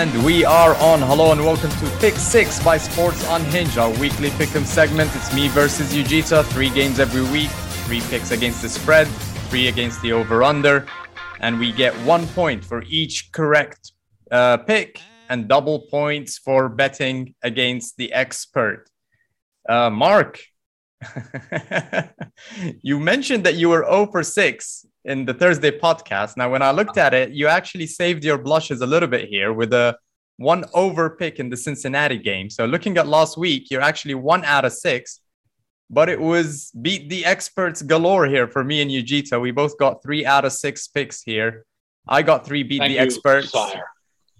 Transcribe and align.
And 0.00 0.24
we 0.24 0.46
are 0.46 0.74
on. 0.76 1.02
Hello 1.02 1.30
and 1.30 1.44
welcome 1.44 1.70
to 1.72 1.90
Pick 1.98 2.14
Six 2.14 2.64
by 2.64 2.78
Sports 2.78 3.22
Unhinged, 3.28 3.76
our 3.76 3.90
weekly 4.00 4.30
pick'em 4.30 4.64
segment. 4.64 5.14
It's 5.14 5.30
me 5.34 5.48
versus 5.48 5.92
Ujita. 5.92 6.42
Three 6.42 6.70
games 6.70 6.98
every 6.98 7.22
week, 7.30 7.50
three 7.84 8.00
picks 8.08 8.30
against 8.30 8.62
the 8.62 8.70
spread, 8.70 9.06
three 9.50 9.68
against 9.68 10.00
the 10.00 10.12
over/under, 10.12 10.86
and 11.40 11.58
we 11.58 11.70
get 11.70 11.92
one 12.06 12.26
point 12.28 12.64
for 12.64 12.82
each 12.84 13.30
correct 13.30 13.92
uh, 14.30 14.56
pick 14.56 15.02
and 15.28 15.48
double 15.48 15.80
points 15.80 16.38
for 16.38 16.70
betting 16.70 17.34
against 17.42 17.98
the 17.98 18.10
expert. 18.14 18.88
Uh, 19.68 19.90
Mark, 19.90 20.40
you 22.82 22.98
mentioned 22.98 23.44
that 23.44 23.56
you 23.56 23.68
were 23.68 23.84
0 23.84 24.06
for 24.06 24.22
6 24.22 24.86
in 25.04 25.24
the 25.24 25.34
Thursday 25.34 25.70
podcast. 25.70 26.36
Now, 26.36 26.50
when 26.50 26.62
I 26.62 26.70
looked 26.70 26.98
at 26.98 27.14
it, 27.14 27.30
you 27.30 27.46
actually 27.46 27.86
saved 27.86 28.24
your 28.24 28.38
blushes 28.38 28.80
a 28.80 28.86
little 28.86 29.08
bit 29.08 29.28
here 29.28 29.52
with 29.52 29.72
a 29.72 29.96
one 30.36 30.64
over 30.74 31.10
pick 31.10 31.38
in 31.38 31.50
the 31.50 31.56
Cincinnati 31.56 32.18
game. 32.18 32.50
So, 32.50 32.66
looking 32.66 32.96
at 32.98 33.06
last 33.06 33.36
week, 33.36 33.70
you're 33.70 33.82
actually 33.82 34.14
one 34.14 34.44
out 34.44 34.64
of 34.64 34.72
six, 34.72 35.20
but 35.88 36.08
it 36.08 36.20
was 36.20 36.70
beat 36.80 37.08
the 37.08 37.24
experts 37.24 37.82
galore 37.82 38.26
here 38.26 38.48
for 38.48 38.62
me 38.64 38.82
and 38.82 38.90
Ujita. 38.90 39.40
We 39.40 39.50
both 39.50 39.78
got 39.78 40.02
three 40.02 40.24
out 40.26 40.44
of 40.44 40.52
six 40.52 40.86
picks 40.86 41.22
here. 41.22 41.64
I 42.08 42.22
got 42.22 42.46
three 42.46 42.62
beat 42.62 42.78
Thank 42.78 42.90
the 42.90 42.94
you, 42.94 43.00
experts. 43.00 43.50
sire. 43.50 43.84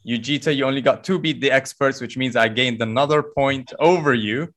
Ujita, 0.06 0.54
you 0.54 0.64
only 0.64 0.80
got 0.80 1.04
two 1.04 1.18
beat 1.18 1.40
the 1.40 1.50
experts, 1.50 2.00
which 2.00 2.16
means 2.16 2.34
I 2.34 2.48
gained 2.48 2.80
another 2.80 3.22
point 3.22 3.72
over 3.78 4.14
you. 4.14 4.52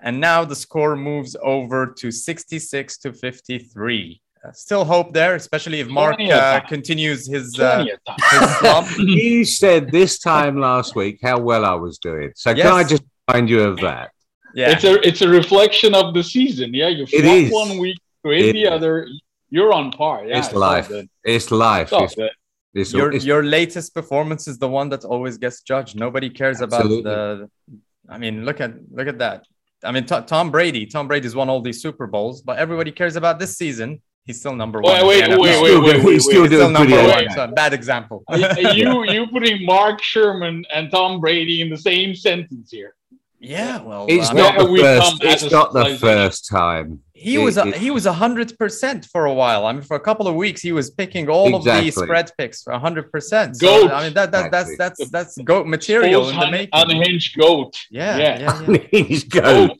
And 0.00 0.20
now 0.20 0.44
the 0.44 0.54
score 0.54 0.94
moves 0.94 1.34
over 1.42 1.92
to 1.98 2.12
66 2.12 2.98
to 2.98 3.12
53. 3.12 4.22
Uh, 4.44 4.52
still 4.52 4.84
hope 4.84 5.12
there, 5.12 5.34
especially 5.34 5.80
if 5.80 5.88
Mark 5.88 6.16
uh, 6.20 6.60
continues 6.60 7.26
his, 7.26 7.58
uh, 7.58 7.74
Plenty 7.76 7.90
of 7.92 8.04
time. 8.04 8.16
his 8.30 8.56
slump. 8.58 8.88
you 8.98 9.44
said 9.44 9.90
this 9.90 10.18
time 10.18 10.60
last 10.60 10.94
week 10.94 11.18
how 11.22 11.38
well 11.40 11.64
I 11.64 11.74
was 11.74 11.98
doing. 11.98 12.30
So 12.36 12.54
can 12.54 12.66
I 12.68 12.84
just 12.84 13.02
remind 13.28 13.50
you 13.50 13.62
of 13.62 13.80
that? 13.80 14.10
Yeah. 14.54 14.70
It's 14.72 14.84
a 14.84 14.94
it's 15.06 15.22
a 15.22 15.28
reflection 15.28 15.94
of 15.94 16.14
the 16.14 16.22
season. 16.22 16.72
Yeah, 16.72 16.88
you 16.88 17.04
It 17.04 17.22
flop 17.22 17.24
is. 17.36 17.52
one 17.52 17.78
week, 17.78 17.98
create 18.24 18.46
It 18.50 18.52
the 18.54 18.62
is. 18.64 18.70
other. 18.70 19.08
You're 19.50 19.72
on 19.72 19.90
par. 19.92 20.24
Yeah, 20.26 20.38
it's 20.38 20.52
all 20.52 20.60
life. 20.60 20.88
good. 20.88 21.08
It's 21.24 21.50
life. 21.50 21.88
It's 21.88 21.92
all 21.92 22.04
It's, 22.04 22.14
good. 22.92 22.98
your 22.98 23.08
it's- 23.08 23.24
your 23.24 23.42
latest 23.42 23.92
performance 23.94 24.46
is 24.46 24.58
the 24.58 24.68
one 24.68 24.88
that 24.90 25.04
always 25.04 25.36
gets 25.38 25.62
judged. 25.62 25.96
Nobody 25.96 26.30
cares 26.30 26.62
Absolutely. 26.62 27.00
about 27.00 27.38
the. 27.38 27.50
I 28.08 28.18
mean, 28.18 28.44
look 28.44 28.60
at 28.60 28.72
look 28.90 29.08
at 29.08 29.18
that. 29.18 29.44
I 29.84 29.90
mean, 29.92 30.06
T- 30.06 30.22
Tom 30.26 30.50
Brady. 30.50 30.86
Tom 30.86 31.06
Brady's 31.08 31.34
won 31.36 31.48
all 31.48 31.60
these 31.60 31.80
Super 31.82 32.06
Bowls, 32.06 32.40
but 32.42 32.58
everybody 32.58 32.90
cares 32.92 33.16
about 33.16 33.38
this 33.38 33.56
season. 33.56 34.00
He's 34.24 34.38
still 34.40 34.54
number 34.54 34.80
one. 34.80 35.06
Wait, 35.06 35.24
in 35.24 35.30
the 35.30 35.40
wait, 35.40 35.62
wait, 35.62 35.78
wait, 35.80 36.04
wait, 36.04 36.12
he's 36.12 36.24
still 36.24 36.42
wait. 36.42 36.50
Doing 36.50 36.74
still 36.74 36.76
pretty 36.76 36.94
number 36.94 37.12
one. 37.12 37.30
So, 37.30 37.46
bad 37.54 37.72
example. 37.72 38.24
You 38.74 39.04
you 39.04 39.26
putting 39.28 39.64
Mark 39.64 40.02
Sherman 40.02 40.64
and 40.74 40.90
Tom 40.90 41.20
Brady 41.20 41.62
in 41.62 41.70
the 41.70 41.78
same 41.78 42.14
sentence 42.14 42.70
here? 42.70 42.94
yeah, 43.40 43.80
well, 43.80 44.06
It's 44.08 44.28
uh, 44.28 44.32
I 44.32 44.34
mean, 44.34 44.44
not 44.44 44.58
the 44.58 44.82
first. 44.82 45.24
It's 45.24 45.50
not 45.50 45.72
the 45.72 45.96
first 45.98 46.48
time. 46.48 47.00
He 47.20 47.34
It- 47.34 47.44
was 47.46 47.56
a, 47.58 47.66
it- 47.68 47.76
he 47.76 47.90
was 47.90 48.06
a 48.06 48.12
hundred 48.12 48.56
percent 48.58 49.00
for 49.12 49.22
a 49.26 49.34
while. 49.42 49.66
I 49.66 49.72
mean, 49.72 49.82
for 49.82 49.96
a 49.96 50.00
couple 50.08 50.26
of 50.28 50.34
weeks, 50.44 50.60
he 50.62 50.72
was 50.72 50.86
picking 50.90 51.28
all 51.28 51.54
of 51.56 51.64
the 51.64 51.90
spread 51.90 52.30
picks 52.38 52.62
for 52.62 52.72
a 52.72 52.78
hundred 52.78 53.10
percent. 53.10 53.56
So 53.56 53.66
Goat. 53.66 53.90
I 53.92 54.04
mean, 54.04 54.14
that, 54.14 54.30
that 54.32 54.50
that's 54.52 54.70
Exactly. 54.70 55.06
that's 55.06 55.34
that's 55.36 55.44
goat 55.52 55.66
material 55.66 56.22
Full 56.22 56.30
in 56.30 56.36
the 56.38 56.44
un- 56.46 56.50
making. 56.52 56.70
unhinged 56.72 57.36
goat. 57.38 57.74
Yeah, 57.90 58.16
Yeah. 58.18 58.38
yeah, 58.40 58.66
yeah. 58.92 59.04
He's 59.08 59.24
go. 59.24 59.68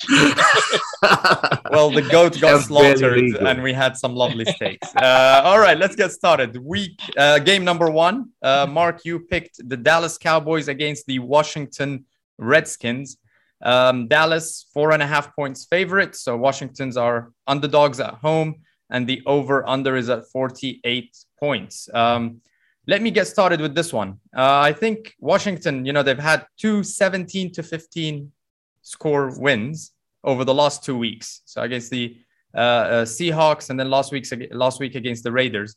Well, 1.70 1.91
the 1.91 2.03
goat 2.03 2.33
got 2.41 2.50
Sounds 2.53 2.66
slaughtered, 2.66 3.19
and 3.48 3.62
we 3.62 3.72
had 3.72 3.97
some 3.97 4.14
lovely 4.14 4.44
steaks. 4.47 4.89
Uh, 4.97 5.42
all 5.44 5.59
right, 5.61 5.78
let's 5.78 5.94
get 5.94 6.11
started. 6.12 6.56
Week 6.56 6.98
uh, 7.16 7.39
game 7.39 7.62
number 7.64 7.89
one. 7.91 8.31
Uh, 8.42 8.66
Mark, 8.69 9.05
you 9.05 9.20
picked 9.20 9.56
the 9.69 9.77
Dallas 9.77 10.16
Cowboys 10.19 10.66
against 10.69 11.06
the 11.06 11.19
Washington 11.20 12.05
Redskins. 12.38 13.19
Um, 13.62 14.08
Dallas 14.08 14.66
four 14.72 14.92
and 14.92 15.02
a 15.02 15.06
half 15.06 15.34
points 15.34 15.66
favorite, 15.66 16.14
so 16.14 16.36
Washington's 16.36 16.96
are 16.96 17.32
underdogs 17.46 18.00
at 18.00 18.14
home, 18.14 18.62
and 18.91 19.06
the 19.06 19.22
over 19.26 19.69
under 19.69 19.96
is 19.96 20.08
at 20.08 20.28
forty 20.30 20.80
eight 20.84 21.16
points. 21.38 21.88
Um, 21.92 22.41
let 22.86 23.02
me 23.02 23.10
get 23.10 23.26
started 23.26 23.60
with 23.60 23.74
this 23.74 23.92
one. 23.92 24.19
Uh, 24.34 24.60
I 24.60 24.72
think 24.72 25.14
Washington, 25.20 25.84
you 25.84 25.92
know, 25.92 26.02
they've 26.02 26.19
had 26.19 26.46
two 26.56 26.82
17 26.82 27.52
to 27.52 27.62
15 27.62 28.32
score 28.80 29.38
wins 29.38 29.92
over 30.25 30.42
the 30.42 30.54
last 30.54 30.84
two 30.84 30.96
weeks. 30.96 31.42
So 31.44 31.60
against 31.60 31.90
the 31.90 32.16
uh, 32.54 32.58
uh, 32.58 33.04
Seahawks 33.04 33.69
and 33.69 33.78
then 33.78 33.90
last 33.90 34.10
week's 34.10 34.32
last 34.52 34.80
week 34.80 34.94
against 34.94 35.22
the 35.22 35.30
Raiders. 35.30 35.76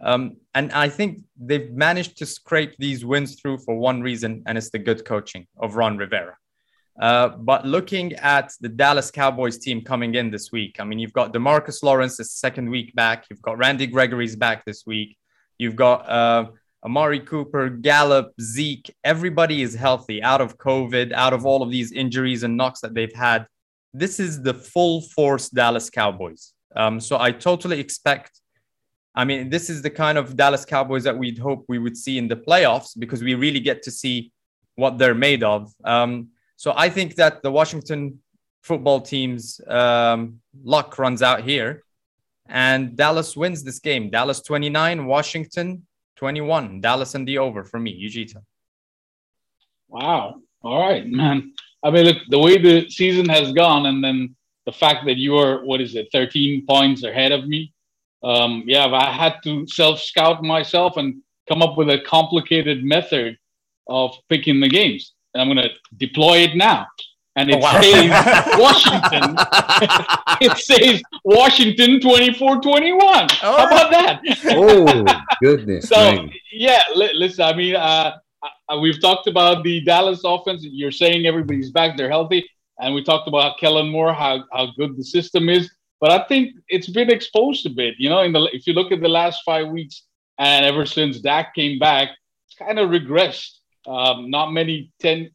Um, 0.00 0.36
and 0.54 0.72
I 0.72 0.88
think 0.88 1.22
they've 1.36 1.70
managed 1.72 2.18
to 2.18 2.26
scrape 2.26 2.76
these 2.78 3.04
wins 3.04 3.40
through 3.40 3.58
for 3.58 3.76
one 3.76 4.00
reason, 4.00 4.42
and 4.46 4.56
it's 4.56 4.70
the 4.70 4.78
good 4.78 5.04
coaching 5.04 5.46
of 5.60 5.76
Ron 5.76 5.96
Rivera. 5.96 6.36
Uh, 7.00 7.28
but 7.28 7.66
looking 7.66 8.12
at 8.14 8.52
the 8.60 8.68
Dallas 8.68 9.10
Cowboys 9.10 9.58
team 9.58 9.80
coming 9.80 10.14
in 10.14 10.30
this 10.30 10.52
week, 10.52 10.76
I 10.78 10.84
mean, 10.84 10.98
you've 10.98 11.12
got 11.12 11.32
Demarcus 11.32 11.82
Lawrence 11.82 12.16
the 12.18 12.24
second 12.24 12.68
week 12.68 12.94
back. 12.94 13.24
You've 13.30 13.42
got 13.42 13.58
Randy 13.58 13.86
Gregory's 13.86 14.36
back 14.36 14.64
this 14.64 14.84
week. 14.86 15.16
You've 15.58 15.76
got 15.76 16.08
uh, 16.08 16.46
Amari 16.84 17.20
Cooper, 17.20 17.70
Gallup, 17.70 18.32
Zeke. 18.40 18.94
Everybody 19.04 19.62
is 19.62 19.74
healthy, 19.74 20.22
out 20.22 20.40
of 20.40 20.58
COVID, 20.58 21.12
out 21.12 21.32
of 21.32 21.46
all 21.46 21.62
of 21.62 21.70
these 21.70 21.92
injuries 21.92 22.42
and 22.42 22.56
knocks 22.56 22.80
that 22.80 22.94
they've 22.94 23.14
had. 23.14 23.46
This 23.94 24.20
is 24.20 24.42
the 24.42 24.54
full 24.54 25.02
force 25.02 25.48
Dallas 25.48 25.88
Cowboys. 25.88 26.52
Um, 26.74 27.00
so 27.00 27.18
I 27.18 27.30
totally 27.32 27.78
expect. 27.78 28.40
I 29.14 29.24
mean, 29.24 29.50
this 29.50 29.70
is 29.70 29.82
the 29.82 29.90
kind 29.90 30.18
of 30.18 30.36
Dallas 30.36 30.64
Cowboys 30.64 31.04
that 31.04 31.16
we'd 31.16 31.38
hope 31.38 31.64
we 31.68 31.78
would 31.78 31.96
see 31.96 32.18
in 32.18 32.28
the 32.28 32.36
playoffs 32.36 32.98
because 32.98 33.22
we 33.22 33.34
really 33.34 33.60
get 33.60 33.82
to 33.82 33.90
see 33.90 34.32
what 34.74 34.98
they're 34.98 35.14
made 35.14 35.42
of. 35.42 35.70
Um, 35.84 36.28
so 36.56 36.72
I 36.76 36.88
think 36.88 37.16
that 37.16 37.42
the 37.42 37.50
Washington 37.50 38.20
football 38.62 39.00
team's 39.00 39.60
um, 39.66 40.40
luck 40.64 40.98
runs 40.98 41.22
out 41.22 41.42
here, 41.42 41.82
and 42.48 42.96
Dallas 42.96 43.36
wins 43.36 43.62
this 43.62 43.78
game. 43.78 44.10
Dallas 44.10 44.40
29, 44.40 45.06
Washington 45.06 45.86
21. 46.16 46.80
Dallas 46.80 47.14
and 47.14 47.26
the 47.26 47.38
over 47.38 47.64
for 47.64 47.80
me, 47.80 47.92
Ujita. 48.04 48.42
Wow. 49.88 50.40
All 50.62 50.80
right, 50.88 51.06
man. 51.06 51.52
I 51.82 51.90
mean, 51.90 52.06
look, 52.06 52.18
the 52.28 52.38
way 52.38 52.58
the 52.58 52.88
season 52.88 53.28
has 53.28 53.52
gone, 53.52 53.86
and 53.86 54.02
then 54.02 54.36
the 54.66 54.72
fact 54.72 55.04
that 55.06 55.16
you 55.16 55.36
are, 55.36 55.64
what 55.64 55.80
is 55.80 55.96
it, 55.96 56.08
13 56.12 56.64
points 56.66 57.02
ahead 57.02 57.32
of 57.32 57.48
me. 57.48 57.72
Um, 58.22 58.62
yeah, 58.66 58.86
I 58.86 59.10
had 59.10 59.36
to 59.44 59.66
self 59.66 60.00
scout 60.00 60.42
myself 60.42 60.96
and 60.96 61.20
come 61.48 61.62
up 61.62 61.76
with 61.76 61.90
a 61.90 62.00
complicated 62.02 62.84
method 62.84 63.36
of 63.88 64.16
picking 64.28 64.60
the 64.60 64.68
games. 64.68 65.12
And 65.34 65.40
I'm 65.42 65.48
going 65.48 65.66
to 65.68 65.70
deploy 65.96 66.38
it 66.38 66.56
now. 66.56 66.86
And 67.36 67.48
it 67.50 67.54
Oh, 67.54 67.58
wow. 67.60 67.80
says 67.80 68.58
Washington. 68.58 69.36
it 70.42 70.58
says 70.58 71.02
Washington 71.24 72.00
24 72.00 72.60
21. 72.60 73.28
How 73.30 73.50
All 73.52 73.66
about 73.66 73.90
that? 73.90 74.20
oh 74.48 75.04
goodness 75.42 75.88
So 75.88 76.12
me! 76.24 76.40
yeah, 76.52 76.82
li- 76.94 77.12
listen. 77.14 77.44
I 77.44 77.54
mean, 77.56 77.74
uh, 77.76 78.16
uh, 78.68 78.78
we've 78.78 79.00
talked 79.00 79.28
about 79.28 79.64
the 79.64 79.80
Dallas 79.82 80.20
offense. 80.24 80.62
You're 80.62 80.90
saying 80.92 81.24
everybody's 81.26 81.70
back; 81.70 81.96
they're 81.96 82.10
healthy, 82.10 82.46
and 82.78 82.94
we 82.94 83.02
talked 83.02 83.28
about 83.28 83.58
Kellen 83.58 83.88
Moore, 83.88 84.12
how 84.12 84.44
how 84.52 84.66
good 84.76 84.96
the 84.98 85.04
system 85.04 85.48
is. 85.48 85.70
But 86.02 86.10
I 86.10 86.24
think 86.26 86.56
it's 86.68 86.88
been 86.90 87.10
exposed 87.10 87.64
a 87.64 87.70
bit. 87.70 87.94
You 87.98 88.10
know, 88.10 88.20
in 88.22 88.32
the 88.32 88.42
if 88.52 88.66
you 88.66 88.74
look 88.74 88.92
at 88.92 89.00
the 89.00 89.08
last 89.08 89.40
five 89.44 89.68
weeks, 89.68 90.02
and 90.38 90.66
ever 90.66 90.84
since 90.84 91.18
Dak 91.20 91.54
came 91.54 91.78
back, 91.78 92.10
it's 92.46 92.56
kind 92.58 92.78
of 92.78 92.90
regressed. 92.90 93.58
Um, 93.86 94.30
not 94.30 94.52
many 94.52 94.90
ten. 95.00 95.30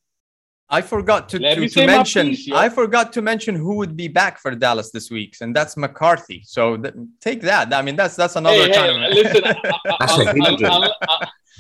I 0.70 0.82
forgot 0.82 1.30
to, 1.30 1.40
to, 1.40 1.60
me 1.62 1.70
to 1.70 1.86
mention. 1.88 2.28
piece, 2.30 2.48
yeah. 2.48 2.58
I 2.58 2.68
forgot 2.68 3.14
to 3.14 3.22
mention 3.22 3.56
who 3.56 3.76
would 3.78 3.96
be 3.96 4.10
back 4.10 4.38
for 4.38 4.54
Dallas 4.54 4.92
this 4.92 5.10
week, 5.10 5.38
and 5.40 5.56
that's 5.56 5.78
McCarthy. 5.78 6.42
So 6.46 6.76
th- 6.76 6.94
take 7.22 7.42
that. 7.44 7.74
I 7.74 7.82
mean, 7.82 7.96
that's 7.96 8.16
that's 8.18 8.36
another 8.36 8.58
Hey, 8.68 8.74
kind 8.74 8.98
hey, 8.98 9.06
of. 9.08 9.14
listen. 9.14 9.44
That's 10.00 10.18
a 10.18 10.22
un- 10.22 10.28
un- 10.28 10.36
hindrance. 10.36 10.74
un- 10.76 10.92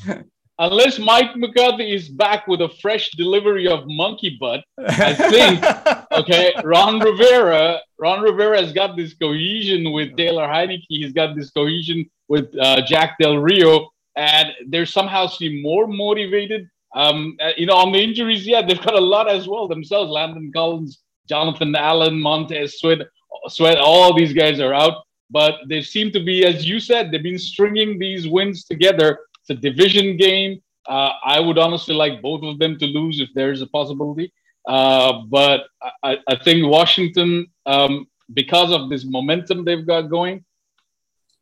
un- 0.10 0.26
Unless 0.60 0.98
Mike 0.98 1.36
McCarthy 1.36 1.94
is 1.94 2.10
back 2.10 2.48
with 2.48 2.62
a 2.62 2.70
fresh 2.82 3.12
delivery 3.12 3.68
of 3.68 3.84
monkey 3.86 4.38
butt, 4.40 4.64
I 4.80 5.14
think 5.14 5.64
okay, 6.20 6.52
Ron 6.64 7.00
Rivera. 7.00 7.80
Ron 8.00 8.22
Rivera 8.22 8.60
has 8.60 8.74
got 8.74 8.98
this 8.98 9.14
cohesion 9.14 9.92
with 9.92 10.18
Taylor 10.18 10.48
Heinicke. 10.48 10.86
He's 10.90 11.14
got 11.14 11.36
this 11.36 11.52
cohesion 11.52 12.10
with 12.28 12.48
uh, 12.60 12.82
Jack 12.88 13.18
Del 13.22 13.38
Rio, 13.38 13.88
and 14.16 14.50
they're 14.68 14.88
somehow 14.88 15.28
seem 15.28 15.62
more 15.62 15.86
motivated. 15.86 16.68
Um, 16.96 17.38
uh, 17.42 17.52
you 17.58 17.66
know, 17.66 17.76
on 17.76 17.92
the 17.92 18.02
injuries, 18.02 18.48
yeah, 18.48 18.62
they've 18.62 18.82
got 18.82 18.96
a 18.96 19.00
lot 19.00 19.30
as 19.30 19.48
well 19.48 19.68
themselves. 19.68 20.12
Landon 20.12 20.52
Collins, 20.54 21.00
Jonathan 21.28 21.76
Allen, 21.76 22.20
Montez 22.20 22.80
Sweat, 22.80 23.00
Sweat. 23.48 23.78
All 23.78 24.14
these 24.14 24.34
guys 24.34 24.60
are 24.60 24.74
out, 24.74 25.04
but 25.30 25.56
they 25.68 25.82
seem 25.82 26.12
to 26.12 26.24
be, 26.24 26.46
as 26.46 26.68
you 26.68 26.80
said, 26.80 27.12
they've 27.12 27.24
been 27.24 27.40
stringing 27.40 28.00
these 28.00 28.28
wins 28.28 28.64
together. 28.64 29.20
It's 29.42 29.50
a 29.50 29.56
division 29.56 30.18
game. 30.18 30.62
Uh, 30.88 31.12
I 31.26 31.40
would 31.40 31.58
honestly 31.58 31.94
like 31.94 32.22
both 32.22 32.44
of 32.44 32.60
them 32.60 32.80
to 32.80 32.86
lose 32.86 33.20
if 33.20 33.30
there's 33.36 33.62
a 33.62 33.68
possibility. 33.68 34.32
Uh, 34.68 35.24
but 35.30 35.68
I, 36.04 36.18
I 36.28 36.36
think 36.44 36.70
Washington, 36.70 37.48
um, 37.66 38.08
because 38.34 38.72
of 38.72 38.90
this 38.90 39.06
momentum 39.06 39.66
they've 39.66 39.86
got 39.86 40.04
going, 40.04 40.46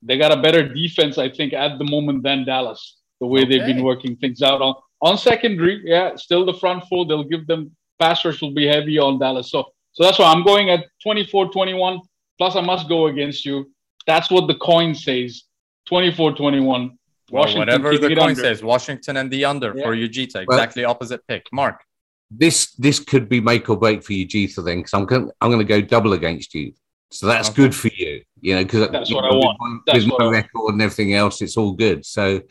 they 0.02 0.18
got 0.18 0.32
a 0.32 0.42
better 0.42 0.68
defense, 0.68 1.18
I 1.18 1.30
think, 1.30 1.54
at 1.54 1.80
the 1.80 1.86
moment 1.86 2.24
than 2.24 2.46
Dallas. 2.46 2.98
The 3.20 3.28
way 3.28 3.46
they've 3.46 3.66
been 3.66 3.84
working 3.84 4.18
things 4.18 4.42
out 4.42 4.62
on 4.62 4.76
on 5.02 5.18
secondary, 5.18 5.82
yeah, 5.86 6.16
still 6.16 6.46
the 6.46 6.54
front 6.54 6.84
four. 6.90 7.06
They'll 7.06 7.24
give 7.24 7.48
them 7.48 7.76
pass 8.00 8.26
rush 8.26 8.42
will 8.42 8.54
be 8.54 8.68
heavy 8.68 8.98
on 9.00 9.20
Dallas. 9.20 9.52
So 9.52 9.66
so 9.96 10.04
that's 10.04 10.20
why 10.20 10.26
I'm 10.26 10.44
going 10.44 10.70
at 10.70 10.86
24-21. 11.06 12.02
Plus, 12.38 12.56
I 12.58 12.62
must 12.62 12.90
go 12.90 13.08
against 13.08 13.46
you. 13.46 13.72
That's 14.06 14.30
what 14.30 14.48
the 14.48 14.56
coin 14.56 14.94
says. 14.94 15.44
24-21. 15.90 16.98
Well, 17.32 17.58
whatever 17.58 17.98
the 17.98 18.10
coin 18.10 18.20
under. 18.20 18.42
says, 18.42 18.62
Washington 18.62 19.18
and 19.18 19.32
the 19.32 19.46
under 19.46 19.74
yeah. 19.76 19.84
for 19.84 19.96
Ujita. 19.96 20.44
Exactly 20.44 20.84
well, 20.84 20.92
opposite 20.92 21.26
pick. 21.28 21.48
Mark. 21.52 21.82
This 22.30 22.74
this 22.74 23.00
could 23.00 23.30
be 23.30 23.40
make 23.40 23.70
or 23.70 23.78
break 23.78 24.04
for 24.04 24.12
Ujita 24.12 24.66
then, 24.66 24.80
because 24.80 24.94
I'm 24.94 25.06
going 25.06 25.32
I'm 25.40 25.50
going 25.50 25.66
to 25.66 25.66
go 25.66 25.80
double 25.80 26.14
against 26.14 26.54
you. 26.54 26.74
So 27.12 27.28
that's 27.28 27.50
okay. 27.50 27.56
good 27.56 27.76
for 27.76 27.88
you, 27.88 28.22
you 28.42 28.56
know, 28.56 28.64
because 28.64 28.90
that's 28.90 29.14
what 29.14 29.22
know, 29.22 29.30
I 29.30 29.34
want. 29.34 29.84
With 29.88 30.08
my 30.08 30.26
record 30.28 30.74
and 30.74 30.82
everything 30.82 31.14
else, 31.14 31.42
it's 31.42 31.56
all 31.56 31.72
good. 31.72 32.06
So 32.06 32.40
th- 32.40 32.50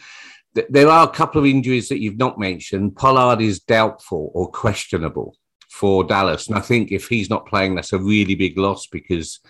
there 0.55 0.89
are 0.89 1.07
a 1.07 1.13
couple 1.13 1.41
of 1.41 1.47
injuries 1.47 1.89
that 1.89 2.01
you've 2.01 2.19
not 2.19 2.39
mentioned. 2.39 2.97
Pollard 2.97 3.41
is 3.41 3.61
doubtful 3.61 4.31
or 4.35 4.51
questionable 4.51 5.37
for 5.69 6.05
Dallas, 6.05 6.49
and 6.49 6.57
I 6.57 6.61
think 6.61 6.93
if 6.93 7.09
he's 7.09 7.31
not 7.31 7.47
playing, 7.47 7.75
that's 7.75 7.93
a 7.93 7.99
really 7.99 8.35
big 8.35 8.57
loss 8.57 8.87
because 8.87 9.41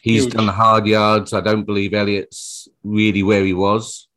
he's 0.00 0.24
Huge. 0.24 0.34
done 0.34 0.48
hard 0.48 0.86
yards. 0.86 1.32
I 1.32 1.40
don't 1.40 1.64
believe 1.64 1.94
Elliott's 1.94 2.68
really 2.84 3.22
where 3.22 3.44
he 3.44 3.52
was. 3.54 4.08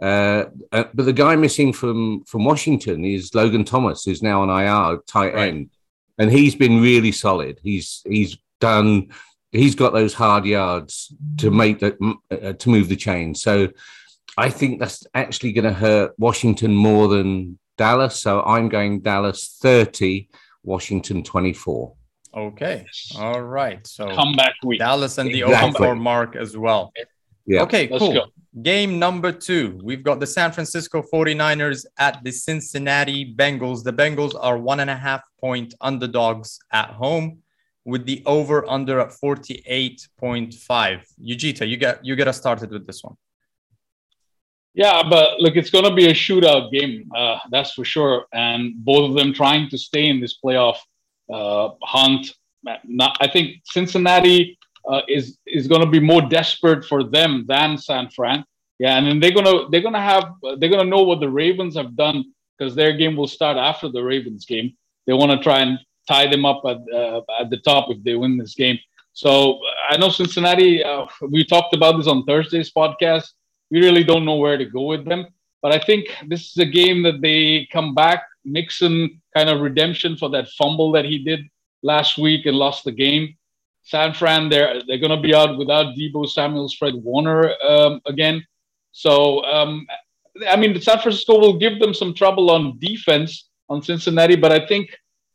Uh, 0.00 0.46
uh, 0.72 0.84
but 0.94 1.04
the 1.04 1.12
guy 1.12 1.36
missing 1.36 1.72
from 1.72 2.24
from 2.24 2.44
Washington 2.44 3.04
is 3.04 3.34
Logan 3.34 3.64
Thomas, 3.64 4.04
who's 4.04 4.22
now 4.22 4.42
on 4.42 4.50
IR 4.50 4.98
tight 5.06 5.34
right. 5.34 5.48
end, 5.48 5.70
and 6.18 6.30
he's 6.30 6.56
been 6.56 6.80
really 6.80 7.12
solid. 7.12 7.60
He's 7.62 8.02
he's 8.04 8.36
done. 8.60 9.10
He's 9.52 9.74
got 9.74 9.92
those 9.92 10.14
hard 10.14 10.44
yards 10.44 11.14
to 11.38 11.50
make 11.50 11.78
the 11.78 12.16
uh, 12.30 12.52
to 12.54 12.68
move 12.68 12.88
the 12.88 12.96
chain. 12.96 13.34
So 13.34 13.68
I 14.36 14.48
think 14.48 14.80
that's 14.80 15.06
actually 15.14 15.52
going 15.52 15.64
to 15.64 15.72
hurt 15.72 16.12
Washington 16.18 16.74
more 16.74 17.08
than 17.08 17.58
Dallas. 17.76 18.20
So 18.20 18.42
I'm 18.42 18.68
going 18.68 19.00
Dallas 19.00 19.58
30, 19.60 20.28
Washington 20.62 21.22
24. 21.22 21.94
Okay. 22.34 22.86
All 23.16 23.42
right. 23.42 23.86
So 23.86 24.14
comeback 24.14 24.54
week. 24.64 24.78
Dallas 24.78 25.18
and 25.18 25.28
the 25.28 25.42
exactly. 25.42 25.86
over 25.86 25.94
mark 25.94 26.34
as 26.34 26.56
well. 26.56 26.92
Yeah. 27.46 27.62
Okay, 27.62 27.88
Let's 27.88 28.02
cool. 28.02 28.14
Go. 28.14 28.26
Game 28.62 28.98
number 28.98 29.32
two. 29.32 29.78
We've 29.82 30.02
got 30.02 30.20
the 30.20 30.26
San 30.26 30.52
Francisco 30.52 31.02
49ers 31.02 31.84
at 31.98 32.22
the 32.22 32.30
Cincinnati 32.30 33.34
Bengals. 33.34 33.82
The 33.82 33.92
Bengals 33.92 34.34
are 34.38 34.58
one 34.58 34.80
and 34.80 34.90
a 34.90 34.96
half 34.96 35.22
point 35.40 35.74
underdogs 35.80 36.58
at 36.70 36.90
home 36.90 37.38
with 37.84 38.06
the 38.06 38.22
over 38.26 38.68
under 38.70 39.00
at 39.00 39.10
48.5. 39.10 41.02
Ujita, 41.20 41.68
you 41.68 41.76
get 41.76 42.04
you 42.04 42.14
get 42.14 42.28
us 42.28 42.36
started 42.36 42.70
with 42.70 42.86
this 42.86 43.02
one. 43.02 43.16
Yeah, 44.74 45.02
but 45.08 45.38
look, 45.38 45.56
it's 45.56 45.70
going 45.70 45.84
to 45.84 45.94
be 45.94 46.06
a 46.06 46.14
shootout 46.14 46.72
game, 46.72 47.10
uh, 47.14 47.38
that's 47.50 47.72
for 47.72 47.84
sure. 47.84 48.26
And 48.32 48.74
both 48.76 49.10
of 49.10 49.16
them 49.16 49.34
trying 49.34 49.68
to 49.68 49.76
stay 49.76 50.08
in 50.08 50.20
this 50.20 50.38
playoff 50.42 50.78
uh, 51.32 51.70
hunt. 51.82 52.34
Not, 52.84 53.16
I 53.20 53.28
think 53.28 53.56
Cincinnati 53.64 54.58
uh, 54.88 55.02
is 55.08 55.38
is 55.46 55.66
going 55.66 55.80
to 55.82 55.90
be 55.90 56.00
more 56.00 56.22
desperate 56.22 56.84
for 56.84 57.04
them 57.04 57.44
than 57.46 57.76
San 57.76 58.08
Fran. 58.10 58.44
Yeah, 58.78 58.96
and 58.96 59.06
then 59.06 59.20
they're 59.20 59.32
gonna 59.32 59.68
they're 59.70 59.80
gonna 59.80 60.00
have 60.00 60.32
they're 60.58 60.70
gonna 60.70 60.88
know 60.88 61.02
what 61.02 61.20
the 61.20 61.28
Ravens 61.28 61.76
have 61.76 61.94
done 61.94 62.24
because 62.56 62.74
their 62.74 62.96
game 62.96 63.16
will 63.16 63.28
start 63.28 63.56
after 63.56 63.88
the 63.88 64.02
Ravens 64.02 64.46
game. 64.46 64.74
They 65.06 65.12
want 65.12 65.32
to 65.32 65.38
try 65.38 65.60
and 65.60 65.78
tie 66.08 66.28
them 66.28 66.44
up 66.44 66.62
at 66.64 66.78
uh, 66.92 67.20
at 67.40 67.50
the 67.50 67.58
top 67.58 67.90
if 67.90 68.02
they 68.02 68.14
win 68.14 68.38
this 68.38 68.54
game. 68.54 68.78
So 69.12 69.60
I 69.88 69.96
know 69.98 70.08
Cincinnati. 70.08 70.82
Uh, 70.82 71.06
we 71.28 71.44
talked 71.44 71.74
about 71.74 71.96
this 71.96 72.06
on 72.06 72.24
Thursday's 72.24 72.72
podcast. 72.72 73.28
We 73.72 73.80
really 73.80 74.04
don't 74.04 74.26
know 74.26 74.36
where 74.36 74.58
to 74.58 74.66
go 74.66 74.82
with 74.82 75.06
them, 75.06 75.26
but 75.62 75.72
I 75.72 75.78
think 75.78 76.14
this 76.26 76.42
is 76.50 76.58
a 76.58 76.66
game 76.80 77.02
that 77.04 77.22
they 77.22 77.66
come 77.72 77.94
back. 77.94 78.20
Mixon 78.44 79.22
kind 79.34 79.48
of 79.48 79.62
redemption 79.62 80.16
for 80.16 80.28
that 80.30 80.48
fumble 80.58 80.92
that 80.92 81.06
he 81.06 81.18
did 81.18 81.40
last 81.82 82.18
week 82.18 82.44
and 82.44 82.56
lost 82.56 82.84
the 82.84 82.92
game. 82.92 83.34
San 83.82 84.12
Fran, 84.12 84.50
they're 84.50 84.82
they're 84.86 84.98
going 84.98 85.16
to 85.16 85.28
be 85.28 85.34
out 85.34 85.56
without 85.56 85.96
Deebo 85.96 86.28
Samuel's 86.28 86.74
Fred 86.74 86.94
Warner 86.94 87.54
um, 87.66 88.00
again. 88.04 88.44
So 88.92 89.42
um, 89.44 89.86
I 90.48 90.56
mean, 90.56 90.78
San 90.80 90.98
Francisco 90.98 91.38
will 91.38 91.58
give 91.58 91.78
them 91.80 91.94
some 91.94 92.12
trouble 92.14 92.50
on 92.50 92.78
defense 92.78 93.48
on 93.70 93.80
Cincinnati, 93.82 94.36
but 94.36 94.52
I 94.52 94.66
think 94.66 94.90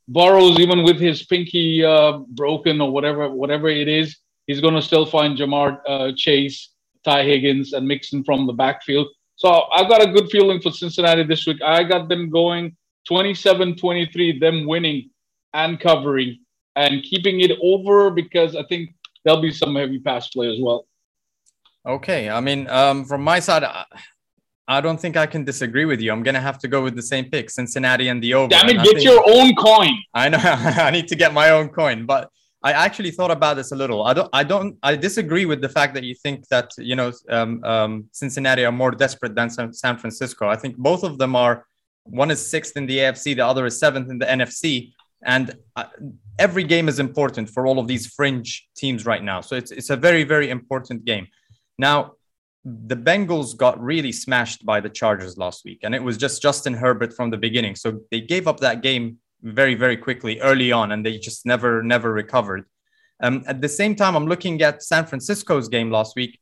Burrows, 0.08 0.60
even 0.60 0.84
with 0.84 1.00
his 1.00 1.26
pinky 1.26 1.84
uh, 1.84 2.20
broken 2.30 2.82
or 2.82 2.92
whatever 2.92 3.30
whatever 3.30 3.68
it 3.68 3.88
is, 3.88 4.18
he's 4.46 4.62
going 4.62 4.76
to 4.76 4.82
still 4.82 5.06
find 5.06 5.38
Ja'Marr 5.38 5.82
uh, 5.88 6.12
Chase, 6.16 6.70
Tee 7.08 7.24
Higgins, 7.24 7.74
and 7.74 7.88
Mixon 7.88 8.24
from 8.24 8.46
the 8.46 8.54
backfield. 8.54 9.08
So 9.36 9.66
I've 9.76 9.88
got 9.88 10.02
a 10.02 10.12
good 10.12 10.30
feeling 10.30 10.60
for 10.60 10.72
Cincinnati 10.72 11.24
this 11.24 11.46
week. 11.46 11.62
I 11.64 11.84
got 11.84 12.10
them 12.10 12.30
going 12.30 12.76
27-23, 13.10 14.40
them 14.40 14.66
winning 14.66 15.10
and 15.54 15.80
covering 15.80 16.40
and 16.76 17.04
keeping 17.04 17.42
it 17.42 17.52
over 17.62 18.10
because 18.10 18.56
I 18.56 18.64
think 18.64 18.94
there'll 19.24 19.42
be 19.42 19.52
some 19.52 19.76
heavy 19.76 20.00
pass 20.00 20.28
play 20.30 20.52
as 20.52 20.60
well. 20.60 20.88
Okay, 21.86 22.30
I 22.30 22.42
mean, 22.42 22.68
um, 22.70 23.06
from 23.06 23.24
my 23.24 23.40
side, 23.40 23.64
I, 23.64 23.86
I 24.68 24.82
don't 24.82 25.00
think 25.00 25.16
I 25.16 25.26
can 25.26 25.46
disagree 25.46 25.86
with 25.86 26.02
you. 26.02 26.12
I'm 26.12 26.22
gonna 26.22 26.42
have 26.42 26.60
to 26.60 26.68
go 26.68 26.84
with 26.84 26.96
the 26.96 27.02
same 27.02 27.26
pick, 27.30 27.50
Cincinnati 27.50 28.10
and 28.10 28.22
the 28.22 28.34
over. 28.34 28.50
Damn 28.50 28.70
it, 28.70 28.84
get 28.84 28.96
think, 28.96 29.04
your 29.04 29.24
own 29.26 29.56
coin. 29.56 29.92
I 30.14 30.28
know 30.28 30.40
I 30.44 30.92
need 30.92 31.08
to 31.08 31.16
get 31.16 31.34
my 31.34 31.52
own 31.52 31.70
coin, 31.70 32.06
but 32.06 32.30
I 32.68 32.72
actually 32.86 33.12
thought 33.12 33.32
about 33.32 33.56
this 33.56 33.72
a 33.72 33.78
little. 33.82 34.04
I 34.04 34.14
don't, 34.14 34.30
I 34.34 34.44
don't, 34.44 34.78
I 34.84 34.98
disagree 34.98 35.46
with 35.46 35.62
the 35.62 35.70
fact 35.78 35.94
that 35.96 36.04
you 36.04 36.16
think 36.24 36.48
that 36.50 36.68
you 36.78 36.96
know 37.00 37.10
um, 37.30 37.64
um, 37.64 37.92
Cincinnati 38.12 38.66
are 38.66 38.78
more 38.84 38.92
desperate 38.92 39.36
than 39.36 39.50
San 39.50 39.98
Francisco. 40.02 40.50
I 40.50 40.58
think 40.58 40.76
both 40.76 41.04
of 41.04 41.18
them 41.18 41.34
are. 41.36 41.66
One 42.04 42.30
is 42.36 42.42
sixth 42.56 42.76
in 42.76 42.86
the 42.86 42.98
AFC, 43.04 43.36
the 43.36 43.46
other 43.52 43.66
is 43.66 43.80
seventh 43.80 44.10
in 44.12 44.18
the 44.18 44.26
NFC. 44.26 44.94
And 45.24 45.46
uh, 45.78 45.86
every 46.38 46.64
game 46.64 46.88
is 46.90 47.00
important 47.00 47.50
for 47.50 47.66
all 47.68 47.80
of 47.80 47.88
these 47.88 48.06
fringe 48.08 48.68
teams 48.76 49.06
right 49.06 49.24
now. 49.24 49.40
So 49.42 49.56
it's, 49.56 49.72
it's 49.72 49.90
a 49.90 49.98
very, 49.98 50.24
very 50.24 50.50
important 50.50 51.06
game. 51.06 51.28
Now, 51.78 52.14
the 52.66 52.98
Bengals 52.98 53.56
got 53.56 53.82
really 53.82 54.12
smashed 54.12 54.66
by 54.66 54.80
the 54.82 54.90
Chargers 54.90 55.38
last 55.38 55.64
week, 55.66 55.80
and 55.84 55.96
it 55.96 56.04
was 56.04 56.18
just 56.18 56.42
Justin 56.42 56.74
Herbert 56.74 57.14
from 57.14 57.30
the 57.30 57.38
beginning. 57.38 57.76
So 57.76 58.02
they 58.12 58.22
gave 58.22 58.48
up 58.48 58.60
that 58.60 58.82
game 58.82 59.18
very, 59.42 59.76
very 59.76 59.98
quickly 59.98 60.40
early 60.42 60.72
on, 60.72 60.92
and 60.92 61.06
they 61.06 61.18
just 61.18 61.46
never, 61.46 61.84
never 61.84 62.12
recovered. 62.12 62.66
Um, 63.22 63.44
at 63.48 63.62
the 63.62 63.70
same 63.70 63.96
time, 63.96 64.16
I'm 64.16 64.28
looking 64.28 64.62
at 64.62 64.84
San 64.84 65.06
Francisco's 65.06 65.68
game 65.68 65.90
last 65.92 66.16
week. 66.16 66.40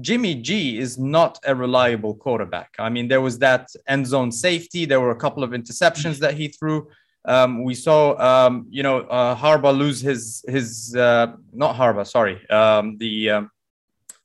Jimmy 0.00 0.34
G 0.36 0.78
is 0.78 0.96
not 0.98 1.38
a 1.44 1.54
reliable 1.54 2.14
quarterback. 2.14 2.74
I 2.78 2.88
mean, 2.88 3.08
there 3.08 3.20
was 3.20 3.38
that 3.40 3.68
end 3.86 4.06
zone 4.06 4.30
safety. 4.30 4.84
There 4.84 5.00
were 5.00 5.10
a 5.10 5.16
couple 5.16 5.42
of 5.42 5.50
interceptions 5.50 6.18
that 6.18 6.34
he 6.34 6.48
threw. 6.48 6.88
Um, 7.24 7.64
we 7.64 7.74
saw, 7.74 8.16
um, 8.16 8.66
you 8.70 8.82
know, 8.82 9.00
uh, 9.00 9.34
Harbaugh 9.34 9.76
lose 9.76 10.00
his 10.00 10.44
his 10.46 10.94
uh, 10.94 11.34
not 11.52 11.74
Harbaugh, 11.74 12.06
sorry, 12.06 12.48
um, 12.48 12.96
the 12.98 13.30
um, 13.30 13.50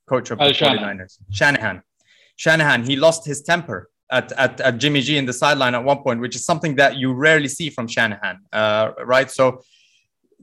coach 0.08 0.32
of 0.32 0.38
the 0.38 0.46
49ers, 0.46 1.18
Shanahan. 1.32 1.82
Shanahan, 2.36 2.84
he 2.84 2.96
lost 2.96 3.26
his 3.26 3.42
temper 3.42 3.90
at, 4.12 4.32
at, 4.34 4.62
at 4.62 4.78
Jimmy 4.78 5.02
G 5.02 5.18
in 5.18 5.26
the 5.26 5.34
sideline 5.34 5.76
at 5.76 5.84
one 5.84 6.00
point, 6.00 6.20
which 6.20 6.36
is 6.36 6.46
something 6.46 6.76
that 6.76 6.98
you 6.98 7.14
rarely 7.14 7.48
see 7.48 7.70
from 7.70 7.88
Shanahan, 7.88 8.40
uh, 8.52 8.92
right? 9.06 9.30
So 9.32 9.62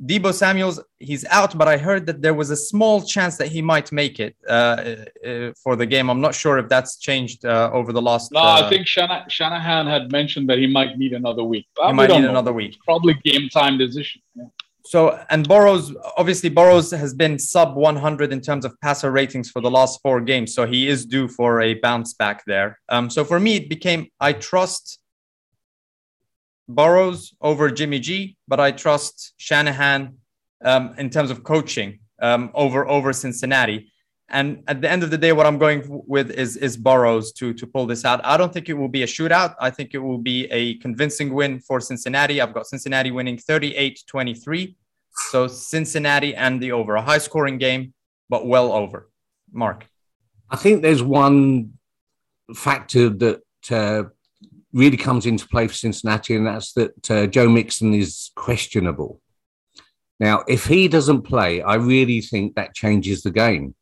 Deebo 0.05 0.33
Samuels, 0.33 0.81
he's 0.99 1.27
out, 1.27 1.57
but 1.59 1.69
I 1.69 1.77
heard 1.77 2.07
that 2.07 2.23
there 2.23 2.33
was 2.33 2.51
a 2.51 2.57
small 2.57 3.03
chance 3.03 3.37
that 3.37 3.49
he 3.49 3.61
might 3.61 3.93
make 3.93 4.19
it 4.19 4.35
uh, 4.49 4.95
uh, 5.27 5.53
for 5.63 5.77
the 5.77 5.85
game. 5.85 6.09
I'm 6.09 6.23
not 6.23 6.35
sure 6.35 6.59
if 6.59 6.69
that's 6.71 6.97
changed 6.97 7.45
uh, 7.45 7.71
over 7.73 7.93
the 7.93 8.01
last. 8.01 8.33
No, 8.33 8.41
I 8.41 8.63
uh, 8.63 8.71
think 8.71 8.87
Shanahan 8.87 9.87
had 9.87 10.11
mentioned 10.11 10.49
that 10.49 10.59
he 10.59 10.67
might 10.67 10.97
need 10.97 11.13
another 11.13 11.45
week. 11.45 11.67
He 11.77 11.93
might 11.93 12.09
need 12.09 12.23
know. 12.23 12.31
another 12.31 12.53
week. 12.53 12.79
Probably 12.85 13.15
game 13.25 13.51
time 13.51 13.77
decision. 13.77 14.23
Yeah. 14.35 14.45
So, 14.85 15.19
and 15.31 15.47
Burrows, 15.47 15.95
obviously, 16.17 16.49
Burrows 16.49 16.91
has 16.91 17.15
been 17.15 17.39
sub 17.39 17.77
100 17.77 18.33
in 18.33 18.41
terms 18.41 18.65
of 18.65 18.75
passer 18.81 19.11
ratings 19.11 19.51
for 19.51 19.61
the 19.61 19.71
last 19.71 20.01
four 20.03 20.21
games. 20.21 20.55
So 20.55 20.67
he 20.67 20.89
is 20.89 21.05
due 21.05 21.29
for 21.29 21.61
a 21.61 21.75
bounce 21.75 22.15
back 22.15 22.43
there. 22.47 22.79
Um, 22.89 23.11
so 23.11 23.25
for 23.25 23.39
me, 23.39 23.57
it 23.57 23.69
became 23.69 24.09
I 24.21 24.33
trust 24.33 24.99
Burrows 26.69 27.35
over 27.41 27.71
Jimmy 27.71 27.99
G, 27.99 28.37
but 28.49 28.61
I 28.61 28.71
trust 28.71 29.35
Shanahan 29.37 30.17
um, 30.65 30.95
in 30.99 31.11
terms 31.11 31.31
of 31.31 31.43
coaching 31.43 32.01
um, 32.21 32.51
over 32.55 32.89
over 32.89 33.13
Cincinnati. 33.13 33.93
And 34.33 34.63
at 34.69 34.81
the 34.81 34.89
end 34.89 35.03
of 35.03 35.11
the 35.11 35.19
day, 35.19 35.33
what 35.33 35.47
I'm 35.47 35.59
going 35.59 35.83
with 36.07 36.31
is 36.31 36.57
is 36.57 36.77
Burrows 36.77 37.33
to 37.33 37.53
to 37.55 37.67
pull 37.67 37.87
this 37.87 38.05
out. 38.05 38.21
I 38.25 38.37
don't 38.37 38.53
think 38.53 38.69
it 38.69 38.75
will 38.75 38.89
be 38.89 39.03
a 39.03 39.07
shootout. 39.07 39.55
I 39.61 39.71
think 39.71 39.93
it 39.93 39.99
will 39.99 40.19
be 40.19 40.47
a 40.53 40.77
convincing 40.79 41.35
win 41.35 41.61
for 41.61 41.81
Cincinnati. 41.81 42.41
I've 42.41 42.55
got 42.55 42.67
Cincinnati 42.67 43.11
winning 43.11 43.39
38-23. 43.39 44.77
So 45.31 45.49
Cincinnati 45.49 46.35
and 46.35 46.63
the 46.63 46.73
over, 46.73 46.95
a 46.95 47.03
high 47.03 47.19
scoring 47.19 47.59
game, 47.59 47.93
but 48.29 48.47
well 48.47 48.73
over. 48.73 49.11
Mark. 49.53 49.87
I 50.49 50.57
think 50.57 50.83
there's 50.83 51.03
one 51.03 51.73
factor 52.55 53.09
that 53.09 53.43
uh, 53.71 54.05
really 54.73 54.97
comes 54.97 55.27
into 55.27 55.47
play 55.49 55.67
for 55.67 55.75
Cincinnati, 55.75 56.37
and 56.37 56.47
that's 56.47 56.73
that 56.75 57.11
uh, 57.11 57.27
Joe 57.27 57.49
Mixon 57.49 57.95
is 57.95 58.31
questionable. 58.37 59.21
Now, 60.19 60.45
if 60.47 60.67
he 60.67 60.87
doesn't 60.87 61.23
play, 61.23 61.63
I 61.63 61.77
really 61.77 62.21
think 62.21 62.55
that 62.55 62.75
changes 62.75 63.23
the 63.23 63.31
game. 63.31 63.75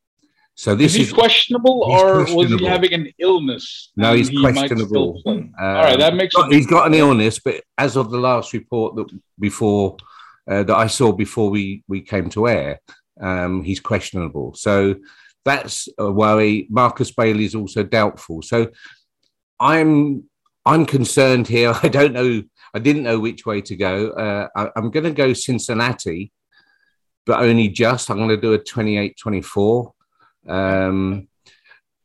So 0.58 0.74
this 0.74 0.90
is 0.90 0.96
he 0.96 1.02
is 1.04 1.12
questionable, 1.12 1.86
he's 1.86 2.02
or 2.02 2.36
was 2.36 2.50
he 2.50 2.64
having 2.64 2.92
an 2.92 3.12
illness? 3.20 3.92
No, 3.96 4.12
he's 4.14 4.28
he 4.28 4.40
questionable. 4.40 5.22
Um, 5.24 5.54
All 5.56 5.72
right, 5.84 5.96
that 5.96 6.16
makes 6.16 6.34
he's 6.34 6.40
a 6.40 6.42
got- 6.42 6.50
big 6.50 6.58
he's 6.58 6.66
got 6.66 6.86
an 6.88 6.94
illness, 6.94 7.38
but 7.38 7.62
as 7.78 7.96
of 7.96 8.10
the 8.10 8.18
last 8.18 8.52
report 8.52 8.96
that 8.96 9.06
before 9.38 9.96
uh, 10.50 10.64
that 10.64 10.76
I 10.76 10.88
saw 10.88 11.12
before 11.12 11.48
we 11.48 11.84
we 11.86 12.00
came 12.00 12.28
to 12.30 12.48
air, 12.48 12.80
um, 13.20 13.62
he's 13.62 13.78
questionable. 13.78 14.52
So 14.54 14.96
that's 15.44 15.88
a 15.96 16.10
worry. 16.10 16.66
Markus 16.70 17.12
Bailey 17.12 17.44
is 17.44 17.54
also 17.54 17.84
doubtful. 17.84 18.42
So 18.42 18.66
I'm 19.60 20.24
I'm 20.66 20.86
concerned 20.86 21.46
here. 21.46 21.72
I 21.84 21.88
don't 21.88 22.12
know. 22.12 22.42
I 22.74 22.80
didn't 22.80 23.04
know 23.04 23.20
which 23.20 23.46
way 23.46 23.60
to 23.60 23.76
go. 23.76 24.10
Uh, 24.10 24.48
I, 24.56 24.70
I'm 24.74 24.90
going 24.90 25.04
to 25.04 25.12
go 25.12 25.34
Cincinnati, 25.34 26.32
but 27.26 27.38
only 27.44 27.68
just. 27.68 28.10
I'm 28.10 28.16
going 28.16 28.28
to 28.30 28.36
do 28.36 28.54
a 28.54 28.58
28-24. 28.58 29.92
Um, 30.47 31.28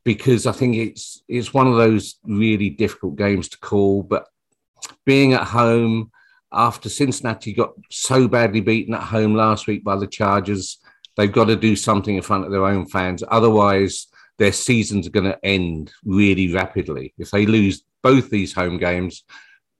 because 0.04 0.46
I 0.46 0.52
think 0.52 0.76
it's 0.76 1.22
it's 1.28 1.54
one 1.54 1.66
of 1.66 1.76
those 1.76 2.16
really 2.24 2.70
difficult 2.70 3.16
games 3.16 3.48
to 3.50 3.58
call. 3.58 4.02
But 4.02 4.26
being 5.04 5.32
at 5.32 5.44
home 5.44 6.10
after 6.52 6.88
Cincinnati 6.88 7.52
got 7.52 7.72
so 7.90 8.28
badly 8.28 8.60
beaten 8.60 8.94
at 8.94 9.02
home 9.02 9.34
last 9.34 9.66
week 9.66 9.82
by 9.82 9.96
the 9.96 10.06
Chargers, 10.06 10.78
they've 11.16 11.32
got 11.32 11.46
to 11.46 11.56
do 11.56 11.74
something 11.74 12.16
in 12.16 12.22
front 12.22 12.44
of 12.44 12.52
their 12.52 12.66
own 12.66 12.86
fans. 12.86 13.24
Otherwise, 13.28 14.06
their 14.38 14.52
seasons 14.52 15.06
are 15.06 15.10
going 15.10 15.30
to 15.30 15.44
end 15.44 15.92
really 16.04 16.52
rapidly. 16.52 17.14
If 17.18 17.30
they 17.30 17.46
lose 17.46 17.84
both 18.02 18.30
these 18.30 18.52
home 18.52 18.78
games, 18.78 19.24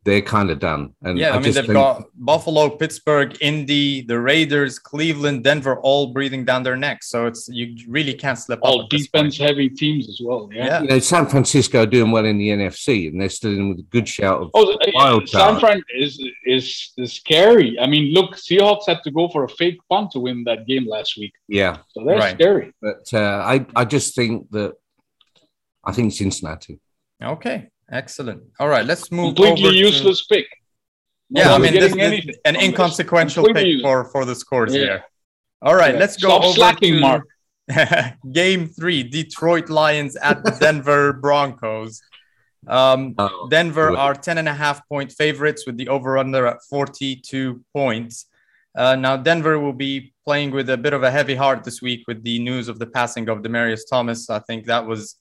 they're 0.04 0.20
kind 0.20 0.50
of 0.50 0.58
done. 0.58 0.94
And 1.02 1.18
Yeah, 1.18 1.30
I, 1.30 1.34
mean 1.34 1.44
just 1.44 1.54
they've 1.56 1.64
think- 1.64 1.74
got 1.74 2.04
Buffalo, 2.14 2.68
Pittsburgh, 2.68 3.36
Indy, 3.40 4.02
the 4.02 4.20
Raiders, 4.20 4.78
Cleveland, 4.78 5.44
Denver, 5.44 5.80
all 5.80 6.08
breathing 6.12 6.44
down 6.44 6.62
their 6.62 6.76
necks. 6.76 7.08
So 7.08 7.26
it's 7.26 7.48
you 7.48 7.74
really 7.88 8.12
can't 8.14 8.38
slip 8.38 8.58
up. 8.58 8.64
all 8.66 8.82
at 8.82 8.90
defense 8.90 9.38
heavy 9.38 9.70
teams 9.70 10.08
as 10.08 10.20
well. 10.22 10.50
Yeah. 10.52 10.66
Yeah. 10.66 10.82
you 10.82 10.88
know, 10.88 10.98
San 10.98 11.26
Francisco 11.26 11.82
are 11.82 11.86
doing 11.86 12.10
well 12.10 12.24
in 12.26 12.36
the 12.38 12.48
NFC, 12.50 13.08
and 13.08 13.20
they're 13.20 13.30
still 13.30 13.52
in 13.52 13.70
with 13.70 13.78
a 13.78 13.88
good 13.90 14.06
shout 14.08 14.42
of 14.42 14.50
Oh, 14.54 14.76
Wild 14.92 15.28
San 15.28 15.40
card. 15.40 15.60
Fran 15.60 15.82
is, 15.96 16.22
is 16.44 16.92
is 16.98 17.12
scary. 17.14 17.78
I 17.80 17.86
mean, 17.86 18.12
look, 18.12 18.36
Seahawks 18.36 18.86
had 18.86 19.02
to 19.04 19.10
go 19.10 19.28
for 19.28 19.44
a 19.44 19.48
fake 19.48 19.78
punt 19.88 20.10
to 20.12 20.20
win 20.20 20.44
that 20.44 20.66
game 20.66 20.86
last 20.86 21.16
week, 21.16 21.32
yeah. 21.48 21.78
so 21.92 22.04
they're 22.04 22.18
Right. 22.18 22.34
scary. 22.34 22.72
But 22.82 23.04
uh, 23.14 23.42
I 23.54 23.64
I 23.74 23.84
just 23.86 24.14
think 24.14 24.50
that 24.50 24.72
I 25.82 25.92
think 25.92 26.12
Cincinnati. 26.12 26.78
Okay, 27.22 27.68
excellent. 27.90 28.42
All 28.60 28.68
right, 28.68 28.84
let's 28.84 29.10
move. 29.12 29.34
Completely 29.34 29.62
over 29.64 29.72
to- 29.72 29.76
useless 29.78 30.26
pick. 30.26 30.46
Yeah, 31.30 31.54
I 31.54 31.58
mean, 31.58 31.72
this, 31.72 31.94
getting 31.94 32.26
this- 32.26 32.36
an 32.44 32.56
inconsequential 32.56 33.44
Completely 33.44 33.76
pick 33.76 33.82
for 33.82 34.04
for 34.04 34.24
the 34.24 34.34
scores 34.34 34.74
Yeah. 34.74 34.80
here. 34.80 35.04
All 35.62 35.74
right, 35.74 35.94
Yeah. 35.94 36.00
let's 36.00 36.16
go 36.16 36.28
Stop 36.28 36.44
over 36.44 36.54
slacking, 36.54 36.94
to 36.94 37.00
Mark. 37.00 37.24
game 38.32 38.68
three: 38.68 39.02
Detroit 39.02 39.68
Lions 39.70 40.16
at 40.16 40.44
the 40.44 40.50
Denver 40.60 41.12
Broncos. 41.14 42.02
Um, 42.66 43.14
Oh, 43.18 43.46
Denver 43.50 43.94
are 43.96 44.14
10 44.14 44.38
and 44.38 44.48
a 44.48 44.54
half 44.54 44.86
point 44.88 45.12
favorites 45.12 45.66
with 45.66 45.76
the 45.76 45.88
over 45.88 46.16
under 46.16 46.46
at 46.46 46.58
42 46.70 47.62
points. 47.74 48.26
Uh, 48.76 48.96
now, 48.96 49.16
Denver 49.18 49.58
will 49.58 49.74
be 49.74 50.14
playing 50.24 50.50
with 50.50 50.68
a 50.70 50.76
bit 50.76 50.94
of 50.94 51.02
a 51.02 51.10
heavy 51.10 51.34
heart 51.34 51.62
this 51.62 51.80
week 51.82 52.04
with 52.08 52.22
the 52.24 52.38
news 52.38 52.68
of 52.68 52.78
the 52.78 52.86
passing 52.86 53.28
of 53.28 53.38
Demaryius 53.42 53.82
Thomas. 53.88 54.30
I 54.30 54.38
think 54.40 54.64
that 54.66 54.86
was 54.86 55.16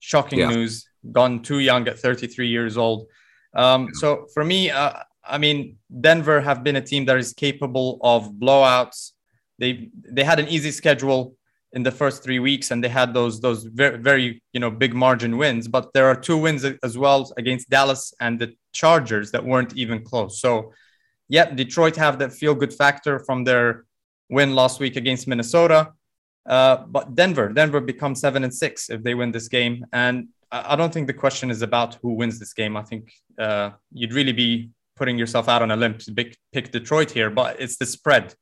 shocking 0.00 0.38
Yeah. 0.40 0.48
news, 0.48 0.88
gone 1.12 1.42
too 1.42 1.58
young 1.58 1.86
at 1.88 1.98
33 1.98 2.48
years 2.48 2.76
old. 2.76 3.06
Um, 3.54 3.88
so, 3.94 4.26
for 4.34 4.44
me, 4.44 4.70
uh, 4.70 4.92
I 5.24 5.38
mean, 5.38 5.76
Denver 6.00 6.40
have 6.40 6.62
been 6.62 6.76
a 6.76 6.80
team 6.80 7.04
that 7.06 7.16
is 7.16 7.32
capable 7.32 7.98
of 8.02 8.32
blowouts. 8.32 9.12
They 9.58 9.90
they 9.92 10.24
had 10.24 10.38
an 10.38 10.48
easy 10.48 10.70
schedule 10.70 11.36
in 11.72 11.82
the 11.82 11.90
first 11.90 12.22
three 12.22 12.38
weeks, 12.38 12.70
and 12.70 12.82
they 12.82 12.88
had 12.88 13.12
those 13.12 13.40
those 13.40 13.64
very 13.64 13.98
very 13.98 14.42
you 14.52 14.60
know 14.60 14.70
big 14.70 14.94
margin 14.94 15.36
wins. 15.36 15.68
But 15.68 15.92
there 15.94 16.06
are 16.06 16.16
two 16.16 16.38
wins 16.38 16.64
as 16.82 16.96
well 16.98 17.32
against 17.36 17.70
Dallas 17.70 18.14
and 18.20 18.38
the 18.38 18.54
Chargers 18.72 19.30
that 19.32 19.44
weren't 19.44 19.76
even 19.76 20.04
close. 20.04 20.40
So, 20.40 20.72
yeah, 21.28 21.50
Detroit 21.50 21.96
have 21.96 22.18
that 22.18 22.32
feel 22.32 22.54
good 22.54 22.72
factor 22.72 23.18
from 23.18 23.44
their 23.44 23.84
win 24.28 24.54
last 24.54 24.80
week 24.80 24.96
against 24.96 25.26
Minnesota. 25.26 25.92
Uh, 26.44 26.76
but 26.86 27.14
Denver, 27.14 27.48
Denver 27.48 27.80
becomes 27.80 28.20
seven 28.20 28.44
and 28.44 28.54
six 28.54 28.88
if 28.88 29.02
they 29.02 29.14
win 29.14 29.32
this 29.32 29.48
game, 29.48 29.84
and 29.92 30.28
I 30.50 30.76
don't 30.76 30.92
think 30.92 31.06
the 31.06 31.12
question 31.12 31.50
is 31.50 31.62
about 31.62 31.96
who 32.02 32.12
wins 32.12 32.38
this 32.38 32.52
game. 32.52 32.76
I 32.76 32.82
think 32.82 33.12
uh, 33.38 33.70
you'd 33.92 34.12
really 34.12 34.32
be 34.32 34.70
putting 34.96 35.18
yourself 35.18 35.48
out 35.48 35.62
on 35.62 35.70
a 35.70 35.76
limb 35.76 35.98
to 35.98 36.12
pick, 36.12 36.36
pick 36.52 36.70
Detroit 36.70 37.10
here, 37.10 37.30
but 37.30 37.60
it's 37.60 37.76
the 37.76 37.86
spread 37.86 38.34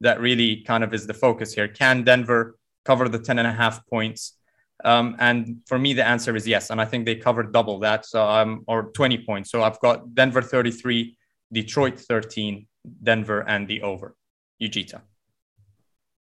that 0.00 0.20
really 0.20 0.62
kind 0.62 0.82
of 0.82 0.92
is 0.94 1.06
the 1.06 1.14
focus 1.14 1.52
here. 1.54 1.68
Can 1.68 2.02
Denver 2.02 2.56
cover 2.84 3.08
the 3.08 3.18
10 3.18 3.38
and 3.38 3.46
a 3.46 3.52
half 3.52 3.86
points? 3.86 4.38
Um, 4.84 5.16
and 5.18 5.58
for 5.66 5.78
me, 5.78 5.92
the 5.92 6.06
answer 6.06 6.34
is 6.34 6.48
yes. 6.48 6.70
And 6.70 6.80
I 6.80 6.86
think 6.86 7.04
they 7.04 7.16
covered 7.16 7.52
double 7.52 7.78
that, 7.80 8.06
so 8.06 8.26
um, 8.26 8.64
or 8.66 8.90
20 8.92 9.18
points. 9.24 9.50
So 9.50 9.62
I've 9.62 9.78
got 9.80 10.14
Denver 10.14 10.42
33, 10.42 11.16
Detroit 11.52 12.00
13, 12.00 12.66
Denver, 13.02 13.44
and 13.46 13.68
the 13.68 13.82
over. 13.82 14.16
Ujita. 14.62 15.02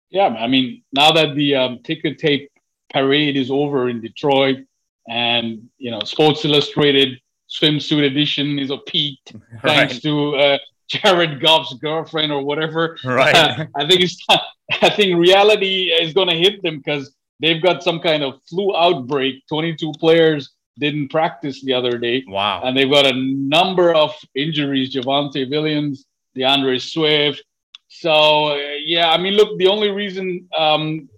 Yeah, 0.09 0.27
I 0.27 0.47
mean, 0.47 0.83
now 0.91 1.11
that 1.11 1.35
the 1.35 1.55
um, 1.55 1.79
ticker 1.83 2.13
tape 2.13 2.51
parade 2.93 3.37
is 3.37 3.49
over 3.49 3.89
in 3.89 4.01
Detroit, 4.01 4.65
and 5.11 5.45
you 5.77 5.91
know, 5.91 5.99
Sports 6.05 6.45
Illustrated 6.45 7.19
swimsuit 7.49 8.05
edition 8.11 8.57
is 8.57 8.71
a 8.71 8.77
peak 8.77 9.19
thanks 9.61 9.93
Right. 9.95 10.01
to 10.03 10.35
uh, 10.37 10.57
Jared 10.87 11.41
Goff's 11.41 11.73
girlfriend 11.75 12.31
or 12.31 12.41
whatever. 12.43 12.97
Right. 13.03 13.35
I 13.75 13.87
think 13.87 14.01
it's. 14.01 14.17
I 14.81 14.89
think 14.89 15.19
reality 15.19 15.91
is 16.03 16.13
going 16.13 16.29
to 16.29 16.35
hit 16.45 16.63
them 16.63 16.77
because 16.77 17.13
they've 17.41 17.61
got 17.61 17.83
some 17.83 17.99
kind 17.99 18.23
of 18.23 18.31
flu 18.49 18.73
outbreak. 18.75 19.43
Twenty-two 19.49 19.91
players 19.99 20.51
didn't 20.79 21.09
practice 21.09 21.61
the 21.61 21.73
other 21.73 21.97
day, 21.97 22.23
wow. 22.27 22.61
and 22.63 22.75
they've 22.75 22.89
got 22.89 23.05
a 23.05 23.13
number 23.13 23.93
of 23.93 24.11
injuries. 24.33 24.95
Javonte 24.95 25.49
Williams, 25.49 26.05
D'Andre 26.35 26.77
Swift. 26.79 27.43
So 27.89 28.13
uh, 28.53 28.57
yeah, 28.85 29.09
I 29.11 29.17
mean, 29.17 29.33
look, 29.33 29.57
the 29.59 29.67
only 29.67 29.89
reason 29.91 30.47
um, 30.57 31.09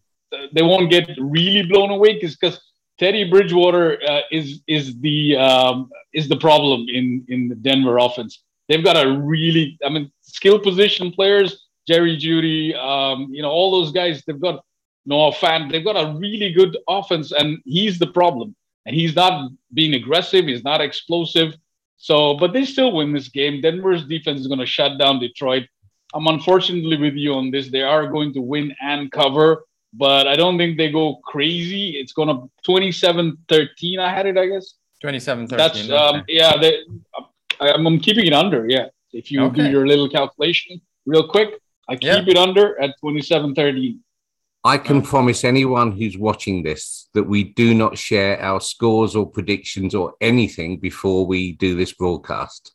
they 0.55 0.63
won't 0.63 0.89
get 0.89 1.07
really 1.19 1.63
blown 1.71 1.91
away 1.91 2.11
is 2.21 2.35
because 2.35 2.59
Teddy 2.99 3.29
Bridgewater 3.29 3.99
uh, 4.07 4.21
is 4.31 4.61
is 4.67 4.99
the 4.99 5.35
um, 5.37 5.89
is 6.13 6.27
the 6.29 6.37
problem 6.37 6.85
in 6.89 7.25
in 7.27 7.47
the 7.47 7.55
Denver 7.55 7.97
offense. 7.97 8.43
They've 8.69 8.83
got 8.83 9.05
a 9.05 9.19
really, 9.19 9.77
I 9.85 9.89
mean, 9.89 10.11
skill 10.21 10.59
position 10.59 11.11
players, 11.11 11.67
Jerry 11.87 12.17
Jeudy, 12.17 12.75
um, 12.75 13.27
you 13.31 13.41
know, 13.41 13.49
all 13.49 13.71
those 13.71 13.91
guys. 13.91 14.23
They've 14.25 14.39
got 14.39 14.63
Noah 15.05 15.33
Fant. 15.33 15.71
They've 15.71 15.83
got 15.83 15.97
a 15.97 16.17
really 16.17 16.53
good 16.53 16.77
offense, 16.87 17.31
and 17.31 17.59
he's 17.65 17.99
the 17.99 18.07
problem. 18.07 18.55
And 18.85 18.95
he's 18.95 19.15
not 19.15 19.51
being 19.73 19.93
aggressive. 19.95 20.45
He's 20.45 20.63
not 20.63 20.81
explosive. 20.81 21.55
So, 21.97 22.35
but 22.35 22.51
they 22.51 22.65
still 22.65 22.91
win 22.91 23.13
this 23.13 23.29
game. 23.29 23.61
Denver's 23.61 24.05
defense 24.05 24.41
is 24.41 24.47
going 24.47 24.59
to 24.59 24.65
shut 24.65 24.97
down 24.97 25.19
Detroit. 25.19 25.63
I'm 26.13 26.27
unfortunately 26.27 26.97
with 26.97 27.15
you 27.15 27.33
on 27.33 27.49
this. 27.49 27.69
They 27.69 27.81
are 27.81 28.07
going 28.07 28.33
to 28.33 28.41
win 28.41 28.75
and 28.81 29.11
cover, 29.11 29.65
but 29.93 30.27
I 30.27 30.35
don't 30.35 30.57
think 30.57 30.77
they 30.77 30.91
go 30.91 31.15
crazy. 31.23 31.91
It's 31.91 32.13
going 32.13 32.27
to 32.29 32.49
27 32.65 33.37
13. 33.47 33.99
I 33.99 34.13
had 34.13 34.25
it, 34.25 34.37
I 34.37 34.47
guess. 34.47 34.73
27 35.01 35.47
13. 35.47 35.57
That's, 35.57 35.89
um, 35.91 36.23
yeah, 36.27 36.57
they, 36.59 36.79
I, 37.61 37.69
I'm, 37.71 37.85
I'm 37.85 37.99
keeping 37.99 38.25
it 38.25 38.33
under. 38.33 38.67
Yeah. 38.67 38.87
If 39.11 39.31
you 39.31 39.49
do 39.51 39.69
your 39.69 39.85
little 39.85 40.09
calculation 40.09 40.81
real 41.05 41.27
quick, 41.27 41.49
I 41.87 41.93
keep 41.95 42.03
Yeah. 42.03 42.23
it 42.27 42.37
under 42.37 42.79
at 42.81 42.95
27 42.99 43.53
13. 43.53 43.99
I 44.65 44.77
can 44.77 45.01
promise 45.01 45.43
anyone 45.43 45.91
who's 45.91 46.17
watching 46.17 46.63
this 46.63 47.09
that 47.13 47.23
we 47.23 47.43
do 47.43 47.73
not 47.73 47.97
share 47.97 48.41
our 48.41 48.61
scores 48.61 49.13
or 49.13 49.29
predictions 49.29 49.93
or 49.93 50.13
anything 50.21 50.79
before 50.79 51.25
we 51.25 51.51
do 51.51 51.75
this 51.75 51.91
broadcast. 51.91 52.73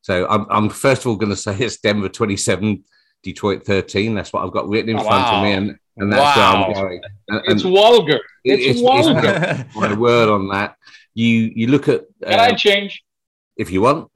So 0.00 0.28
I'm, 0.28 0.46
I'm 0.48 0.68
first 0.70 1.02
of 1.02 1.08
all 1.08 1.16
going 1.16 1.30
to 1.30 1.36
say 1.36 1.56
it's 1.58 1.78
Denver 1.78 2.08
27, 2.08 2.84
Detroit 3.24 3.64
13. 3.64 4.14
That's 4.14 4.32
what 4.32 4.44
I've 4.44 4.52
got 4.52 4.68
written 4.68 4.90
in 4.90 4.98
front 5.02 5.26
of 5.26 5.42
me, 5.42 5.52
and, 5.52 5.78
and 5.96 6.12
that's 6.12 6.36
where 6.36 6.46
I'm 6.46 6.72
going. 6.72 7.00
And, 7.28 7.38
and 7.40 7.52
It's 7.52 7.62
vulgar. 7.62 8.20
it- 8.44 8.60
It's, 8.60 8.80
vulgar. 8.80 9.66
my 9.74 9.94
word 9.94 10.28
on 10.28 10.48
that. 10.48 10.76
You 11.14 11.50
you 11.54 11.66
look 11.68 11.88
at 11.88 12.02
Can 12.22 12.38
I 12.40 12.48
uh, 12.50 12.56
change? 12.56 13.02
if 13.56 13.70
you 13.70 13.80
want. 13.80 14.10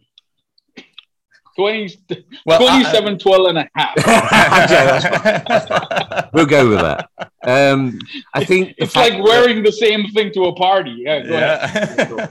20, 1.58 1.98
well, 2.46 2.62
I- 2.68 2.82
27 2.82 3.18
12 3.18 3.46
and 3.48 3.58
a 3.58 3.68
half. 3.74 3.94
Okay, 3.98 5.42
that's 5.48 6.30
We'll 6.32 6.46
go 6.46 6.68
with 6.68 6.80
that. 6.80 7.08
Um, 7.44 7.98
I 8.32 8.44
think 8.44 8.74
It's 8.78 8.94
like 8.94 9.14
that- 9.14 9.22
wearing 9.24 9.64
the 9.64 9.72
same 9.72 10.06
thing 10.12 10.30
to 10.34 10.44
a 10.44 10.54
party. 10.54 10.94
Yeah, 10.98 11.20
go 11.20 11.30
yeah. 11.32 12.28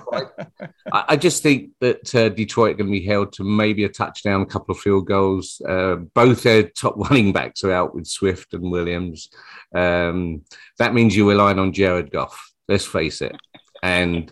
I 0.93 1.03
I 1.09 1.15
just 1.17 1.43
think 1.43 1.71
that 1.81 2.15
uh, 2.15 2.29
Detroit 2.29 2.71
are 2.75 2.77
going 2.77 2.87
to 2.91 2.99
be 2.99 3.05
held 3.05 3.33
to 3.33 3.43
maybe 3.43 3.83
a 3.83 3.89
touchdown, 3.89 4.41
a 4.41 4.45
couple 4.45 4.73
of 4.73 4.79
field 4.79 5.07
goals. 5.07 5.61
Uh, 5.67 5.95
both 6.13 6.43
their 6.43 6.63
top 6.63 6.95
running 7.09 7.33
backs 7.33 7.63
are 7.65 7.73
out 7.73 7.93
with 7.93 8.07
Swift 8.07 8.53
and 8.53 8.71
Williams. 8.71 9.29
Um, 9.75 10.43
that 10.77 10.93
means 10.93 11.15
you're 11.17 11.27
relying 11.29 11.59
on 11.59 11.73
Jared 11.73 12.11
Goff. 12.11 12.53
Let's 12.69 12.85
face 12.85 13.21
it, 13.21 13.35
and 13.83 14.31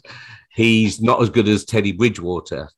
he's 0.54 1.02
not 1.02 1.22
as 1.22 1.30
good 1.30 1.48
as 1.50 1.66
Teddy 1.66 1.92
Bridgewater, 1.92 2.70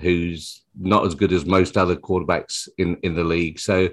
who's 0.00 0.62
not 0.78 1.06
as 1.06 1.14
good 1.14 1.32
as 1.32 1.44
most 1.46 1.76
other 1.76 1.96
quarterbacks 1.96 2.68
in 2.78 2.96
in 3.02 3.14
the 3.14 3.24
league. 3.24 3.58
So, 3.58 3.88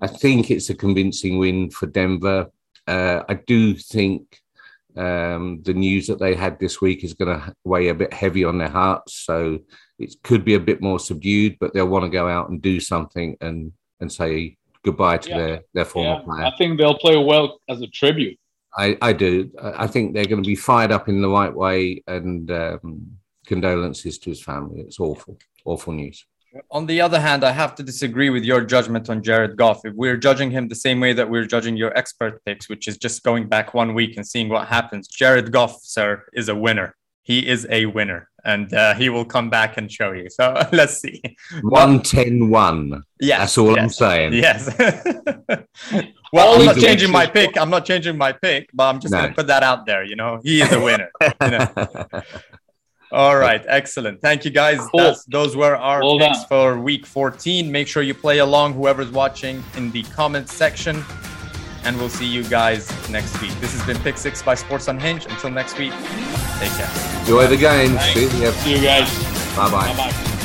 I 0.00 0.06
think 0.06 0.50
it's 0.50 0.70
a 0.70 0.74
convincing 0.74 1.38
win 1.38 1.70
for 1.70 1.86
Denver. 1.86 2.46
Uh, 2.86 3.22
I 3.28 3.34
do 3.34 3.74
think 3.74 4.22
Um, 4.96 5.62
the 5.62 5.74
news 5.74 6.06
that 6.08 6.18
they 6.18 6.34
had 6.34 6.58
this 6.58 6.80
week 6.80 7.04
is 7.04 7.14
going 7.14 7.32
to 7.38 7.54
weigh 7.62 7.88
a 7.88 7.94
bit 7.94 8.12
heavy 8.12 8.42
on 8.44 8.58
their 8.58 8.74
hearts, 8.80 9.14
so 9.28 9.60
it 10.04 10.10
could 10.24 10.44
be 10.44 10.54
a 10.54 10.60
bit 10.70 10.80
more 10.80 10.98
subdued. 10.98 11.56
But 11.60 11.72
they'll 11.72 11.86
want 11.94 12.04
to 12.04 12.18
go 12.20 12.26
out 12.26 12.48
and 12.50 12.60
do 12.60 12.80
something 12.80 13.36
and 13.40 13.72
and 14.00 14.10
say 14.10 14.56
goodbye 14.84 15.18
to 15.18 15.28
Yeah. 15.30 15.38
their 15.38 15.56
their 15.74 15.84
former 15.84 16.16
Yeah, 16.18 16.24
player. 16.26 16.44
I 16.46 16.52
think 16.58 16.78
they'll 16.78 16.98
play 17.06 17.16
well 17.32 17.60
as 17.68 17.80
a 17.80 17.86
tribute. 18.00 18.38
I, 18.76 18.86
I 19.00 19.12
do. 19.12 19.32
I 19.62 19.84
I 19.84 19.86
think 19.92 20.04
they're 20.14 20.32
going 20.32 20.42
to 20.42 20.54
be 20.54 20.56
fired 20.70 20.90
up 20.96 21.08
in 21.08 21.20
the 21.22 21.28
right 21.40 21.54
way, 21.64 22.02
and 22.08 22.50
um, 22.50 23.18
condolences 23.48 24.18
to 24.20 24.30
his 24.30 24.42
family. 24.50 24.80
It's 24.86 25.00
awful, 25.00 25.36
awful 25.64 25.92
news. 25.94 26.24
On 26.70 26.86
the 26.86 27.00
other 27.00 27.20
hand, 27.20 27.44
I 27.44 27.52
have 27.52 27.74
to 27.76 27.82
disagree 27.82 28.30
with 28.30 28.44
your 28.44 28.62
judgment 28.74 29.10
on 29.10 29.22
Jared 29.22 29.56
Goff. 29.56 29.80
If 29.84 29.94
we're 29.94 30.16
judging 30.16 30.50
him 30.50 30.68
the 30.68 30.74
same 30.86 30.98
way 31.04 31.12
that 31.18 31.28
we're 31.28 31.44
judging 31.46 31.76
your 31.76 31.92
expert 31.96 32.42
picks, 32.44 32.68
which 32.68 32.88
is 32.88 32.96
just 32.96 33.22
going 33.22 33.48
back 33.48 33.74
one 33.74 33.92
week 33.94 34.16
and 34.16 34.26
seeing 34.26 34.48
what 34.48 34.66
happens, 34.68 35.08
Jared 35.08 35.52
Goff, 35.52 35.74
sir, 35.82 36.24
is 36.32 36.48
a 36.48 36.54
winner. 36.54 36.94
He 37.22 37.46
is 37.46 37.66
a 37.68 37.84
winner, 37.84 38.30
and 38.52 38.72
uh, 38.72 38.94
he 38.94 39.10
will 39.10 39.26
come 39.26 39.50
back 39.50 39.76
and 39.76 39.92
show 39.92 40.12
you. 40.12 40.30
So 40.30 40.44
let's 40.72 40.96
see. 41.04 41.20
One 41.60 42.00
ten 42.02 42.48
one. 42.48 43.02
Yeah, 43.20 43.40
That's 43.40 43.58
all 43.58 43.78
I'm 43.78 43.90
saying. 43.90 44.32
Yes. 44.32 44.60
well, 46.32 46.48
I'm 46.58 46.64
not 46.64 46.78
changing 46.78 47.12
my 47.12 47.26
pick. 47.26 47.58
I'm 47.58 47.68
not 47.68 47.84
changing 47.84 48.16
my 48.16 48.32
pick, 48.32 48.70
but 48.72 48.84
I'm 48.88 48.98
just 49.00 49.12
No. 49.12 49.18
going 49.18 49.30
to 49.32 49.36
put 49.36 49.46
that 49.48 49.62
out 49.62 49.84
there. 49.84 50.02
You 50.04 50.16
know, 50.16 50.40
he 50.42 50.62
is 50.62 50.72
a 50.72 50.80
winner. 50.80 51.10
you 51.42 51.50
know? 51.50 51.68
All 53.10 53.38
right, 53.38 53.64
excellent. 53.68 54.20
Thank 54.20 54.44
you, 54.44 54.50
guys. 54.50 54.78
Cool. 54.92 55.14
Those 55.28 55.56
were 55.56 55.76
our 55.76 56.02
Well 56.02 56.18
picks 56.18 56.38
done. 56.40 56.48
for 56.48 56.78
week 56.80 57.06
14. 57.06 57.70
Make 57.72 57.88
sure 57.88 58.02
you 58.02 58.14
play 58.14 58.38
along, 58.38 58.74
whoever's 58.74 59.10
watching, 59.10 59.62
in 59.76 59.90
the 59.90 60.02
comments 60.04 60.52
section. 60.52 61.02
And 61.84 61.96
we'll 61.96 62.10
see 62.10 62.26
you 62.26 62.44
guys 62.44 62.90
next 63.08 63.40
week. 63.40 63.52
This 63.60 63.72
has 63.72 63.86
been 63.86 63.96
Pick 64.02 64.18
Six 64.18 64.42
by 64.42 64.54
Sports 64.54 64.88
Unhinged. 64.88 65.30
Until 65.30 65.50
next 65.50 65.78
week, 65.78 65.92
take 66.58 66.72
care. 66.72 67.20
Enjoy 67.20 67.46
the 67.46 67.56
game. 67.56 67.96
See. 68.12 68.28
See 68.28 68.74
you 68.76 68.82
guys. 68.82 69.08
Bye 69.56 69.70
bye. 69.70 69.86
Bye 69.94 70.10
bye. 70.10 70.37